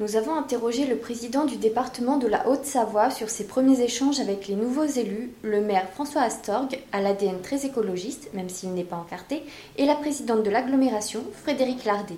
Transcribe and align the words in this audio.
Nous 0.00 0.14
avons 0.14 0.36
interrogé 0.36 0.86
le 0.86 0.94
président 0.94 1.44
du 1.44 1.56
département 1.56 2.18
de 2.18 2.28
la 2.28 2.48
Haute-Savoie 2.48 3.10
sur 3.10 3.28
ses 3.28 3.48
premiers 3.48 3.80
échanges 3.80 4.20
avec 4.20 4.46
les 4.46 4.54
nouveaux 4.54 4.84
élus, 4.84 5.32
le 5.42 5.60
maire 5.60 5.88
François 5.90 6.22
Astorg, 6.22 6.78
à 6.92 7.00
l'ADN 7.00 7.40
très 7.42 7.66
écologiste, 7.66 8.30
même 8.32 8.48
s'il 8.48 8.74
n'est 8.74 8.84
pas 8.84 8.94
encarté, 8.94 9.42
et 9.76 9.86
la 9.86 9.96
présidente 9.96 10.44
de 10.44 10.50
l'agglomération, 10.50 11.24
Frédéric 11.42 11.84
Lardet. 11.84 12.14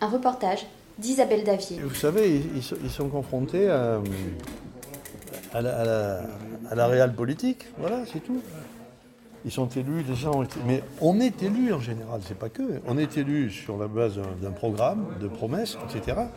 Un 0.00 0.06
reportage 0.06 0.64
d'Isabelle 0.98 1.42
Davier. 1.42 1.80
Vous 1.82 1.92
savez, 1.96 2.40
ils, 2.54 2.62
sont, 2.62 3.08
confrontés 3.08 3.68
à, 3.68 4.00
la, 5.60 6.86
réelle 6.86 7.14
politique. 7.14 7.66
Voilà, 7.78 8.04
c'est 8.12 8.20
tout. 8.20 8.40
Ils 9.44 9.50
sont 9.50 9.68
élus, 9.70 10.04
les 10.08 10.14
gens 10.14 10.36
ont 10.36 10.44
été- 10.44 10.60
Mais 10.68 10.84
on 11.00 11.18
est 11.20 11.42
élu 11.42 11.72
en 11.72 11.80
général, 11.80 12.20
c'est 12.24 12.38
pas 12.38 12.48
que. 12.48 12.80
On 12.86 12.96
est 12.96 13.18
élu 13.18 13.50
sur 13.50 13.76
la 13.76 13.88
base 13.88 14.20
d'un 14.40 14.52
programme, 14.52 15.06
de 15.20 15.26
promesses, 15.26 15.76
etc. 15.90 16.28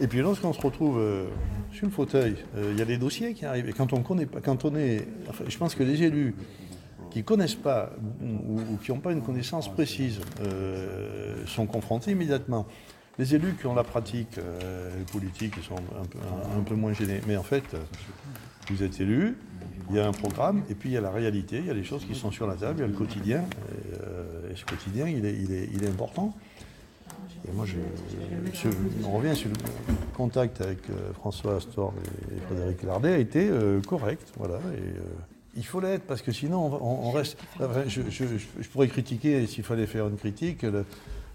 Et 0.00 0.06
puis 0.06 0.20
lorsqu'on 0.20 0.52
se 0.52 0.60
retrouve 0.60 0.98
euh, 0.98 1.26
sur 1.72 1.86
le 1.86 1.92
fauteuil, 1.92 2.36
euh, 2.56 2.70
il 2.72 2.78
y 2.78 2.82
a 2.82 2.84
des 2.84 2.96
dossiers 2.96 3.34
qui 3.34 3.44
arrivent. 3.44 3.68
Et 3.68 3.72
quand 3.72 3.92
on 3.92 4.02
connaît 4.02 4.26
pas, 4.26 4.40
quand 4.40 4.64
on 4.64 4.74
est. 4.76 5.06
je 5.46 5.58
pense 5.58 5.74
que 5.74 5.82
les 5.82 6.02
élus 6.02 6.34
qui 7.10 7.22
connaissent 7.22 7.54
pas 7.54 7.90
ou, 8.22 8.76
qui 8.82 8.90
n'ont 8.90 8.98
pas 8.98 9.12
une 9.12 9.22
connaissance 9.22 9.72
précise 9.72 10.20
euh, 10.42 11.46
sont 11.46 11.66
confrontés 11.66 12.10
immédiatement. 12.10 12.66
Les 13.18 13.36
élus 13.36 13.54
qui 13.54 13.66
ont 13.66 13.76
la 13.76 13.84
pratique 13.84 14.40
politique 15.12 15.54
sont 15.62 15.76
un 15.76 16.62
peu, 16.62 16.74
moins 16.74 16.92
gênés. 16.92 17.20
Mais 17.28 17.36
en 17.36 17.44
fait, 17.44 17.62
vous 18.68 18.82
êtes 18.82 19.00
élu, 19.00 19.38
il 19.88 19.94
y 19.94 20.00
a 20.00 20.08
un 20.08 20.12
programme, 20.12 20.64
et 20.68 20.74
puis 20.74 20.88
il 20.88 20.92
y 20.94 20.96
a 20.96 21.00
la 21.00 21.12
réalité, 21.12 21.58
il 21.58 21.66
y 21.66 21.70
a 21.70 21.74
les 21.74 21.84
choses 21.84 22.04
qui 22.04 22.16
sont 22.16 22.32
sur 22.32 22.48
la 22.48 22.56
table, 22.56 22.78
il 22.78 22.80
y 22.80 22.84
a 22.84 22.88
le 22.88 22.92
quotidien. 22.92 23.44
Et, 24.50 24.56
ce 24.56 24.64
quotidien, 24.64 25.06
il 25.06 25.24
est 25.24 25.88
important. 25.88 26.34
Et 27.48 27.52
moi, 27.52 27.66
je, 27.66 28.68
on 29.06 29.12
revient 29.16 29.36
sur 29.36 29.50
le 29.50 29.56
contact 30.16 30.60
avec 30.60 30.78
euh, 30.90 31.12
François 31.14 31.56
Astor 31.56 31.92
et, 32.34 32.40
Frédéric 32.46 32.82
Lardet 32.82 33.12
a 33.14 33.18
été 33.18 33.48
euh, 33.50 33.80
correct, 33.82 34.32
voilà. 34.38 34.56
Et, 34.74 34.78
euh, 34.78 35.02
il 35.56 35.64
faut 35.64 35.78
l'être 35.80 36.02
parce 36.04 36.22
que 36.22 36.32
sinon 36.32 36.66
on, 36.66 37.08
on- 37.08 37.10
reste. 37.12 37.38
enfin, 37.60 37.82
je, 37.86 38.00
pourrais 38.72 38.88
critiquer 38.88 39.46
s'il 39.46 39.62
fallait 39.62 39.86
faire 39.86 40.08
une 40.08 40.16
critique. 40.16 40.62
le- 40.62 40.84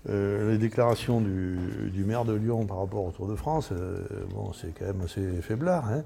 les 0.07 0.57
déclarations 0.57 1.19
du, 1.21 2.03
maire 2.05 2.25
de 2.25 2.33
Lyon 2.33 2.65
par 2.65 2.79
rapport 2.79 3.03
au 3.05 3.11
Tour 3.11 3.27
de 3.27 3.35
France, 3.35 3.71
bon, 4.33 4.51
c'est 4.53 4.73
quand 4.77 4.85
même 4.85 5.01
assez 5.01 5.21
faiblard. 5.41 5.87
hein. 5.89 6.03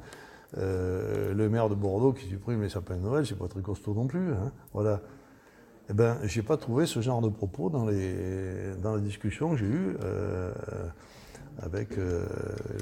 Le 0.58 1.48
maire 1.50 1.70
de 1.70 1.76
Bordeaux 1.76 2.12
qui 2.14 2.28
supprime 2.28 2.62
les 2.62 2.70
sapins 2.70 2.96
de 2.98 3.02
Noël, 3.02 3.26
c'est 3.26 3.38
pas 3.38 3.48
très 3.48 3.62
costaud 3.62 3.94
non 3.94 4.06
plus. 4.08 4.32
hein. 4.34 4.52
Voilà. 4.74 5.00
Eh 5.90 5.94
ben, 5.94 6.18
j'ai 6.24 6.44
pas 6.44 6.56
trouvé 6.56 6.86
ce 6.86 7.02
genre 7.02 7.22
de 7.22 7.28
propos 7.28 7.70
dans 7.70 7.86
les, 7.86 8.74
dans 8.82 8.96
les 8.96 9.02
discussions 9.02 9.52
que 9.52 9.58
j'ai 9.58 9.66
eues 9.66 9.98
euh, 10.02 10.54
avec 11.62 11.98
euh, 11.98 12.26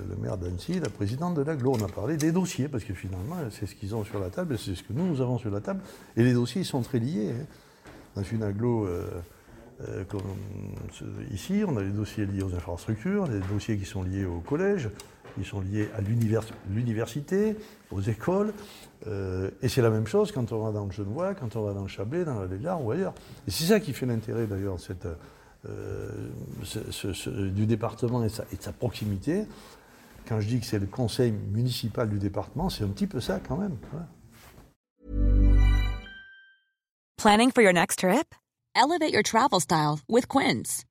le 0.08 0.16
maire 0.22 0.38
d'Annecy, 0.38 0.80
la 0.80 0.90
présidente 0.90 1.34
de 1.34 1.42
l'aglo. 1.42 1.74
On 1.76 1.84
a 1.84 1.88
parlé 1.88 2.16
des 2.16 2.32
dossiers, 2.32 2.68
parce 2.68 2.84
que 2.84 2.94
finalement, 2.94 3.38
c'est 3.50 3.66
ce 3.66 3.74
qu'ils 3.74 3.96
ont 3.96 4.04
sur 4.04 4.20
la 4.20 4.30
table, 4.30 4.58
c'est 4.60 4.76
ce 4.76 4.84
que 4.84 4.94
nous, 4.94 5.08
nous 5.08 5.20
avons 5.20 5.40
sur 5.40 5.50
la 5.50 5.62
table. 5.62 5.82
Et 6.16 6.24
les 6.24 6.34
dossiers, 6.34 6.62
ils 6.62 6.66
sont 6.66 6.82
très 6.82 7.00
liés. 7.00 7.32
hein. 7.32 7.46
Dans 8.16 8.24
une 8.24 8.44
aglo, 8.44 8.86
euh, 8.86 10.04
comme 10.10 10.22
ici, 11.32 11.64
on 11.66 11.78
a 11.78 11.82
des 11.82 11.90
dossiers 11.90 12.26
liés 12.26 12.44
aux 12.44 12.54
infrastructures, 12.54 13.28
des 13.28 13.40
dossiers 13.52 13.78
qui 13.78 13.86
sont 13.86 14.04
liés 14.04 14.26
au 14.26 14.42
collège, 14.42 14.90
qui 15.36 15.44
sont 15.44 15.62
liés 15.62 15.90
à 15.96 16.02
l'univers- 16.02 16.44
l'université, 16.70 17.56
aux 17.92 18.02
écoles. 18.02 18.54
Euh, 19.08 19.50
et 19.62 19.70
c'est 19.70 19.82
la 19.82 19.90
même 19.90 20.08
chose 20.08 20.32
quand 20.32 20.52
on 20.52 20.64
va 20.64 20.72
dans 20.72 20.86
le 20.86 20.92
Genevois, 20.92 21.34
quand 21.34 21.56
on 21.56 21.64
va 21.64 21.74
dans 21.74 21.82
le 21.82 21.88
Chablais, 21.88 22.24
dans 22.24 22.40
la 22.40 22.48
Légar 22.48 22.84
ou 22.84 22.92
ailleurs. 22.92 23.14
Et 23.48 23.52
c'est 23.52 23.66
ça 23.66 23.80
qui 23.80 23.94
fait 23.94 24.06
l'intérêt 24.06 24.46
d'ailleurs 24.46 24.78
euh, 25.66 26.10
du 27.50 27.66
département 27.66 28.24
et 28.24 28.28
de, 28.28 28.34
sa, 28.62 28.74
proximité. 28.74 29.46
Quand 30.28 30.40
je 30.40 30.48
dis 30.48 30.60
que 30.60 30.66
c'est 30.66 30.80
le 30.80 30.86
conseil 30.86 31.32
municipal 31.32 32.10
du 32.10 32.20
département, 32.20 32.70
c'est 32.70 32.84
un 32.84 32.90
petit 32.90 33.08
peu 33.08 33.20
ça 33.20 33.40
quand 33.40 33.58
même. 33.58 33.76
Planning 37.18 37.52
for 37.52 37.62
your 37.62 37.74
next 37.74 38.00
trip? 38.00 38.34
Elevate 38.76 39.12
your 39.12 39.24
travel 39.24 39.60
style 39.60 40.00
with 40.08 40.28
Quince. 40.28 40.86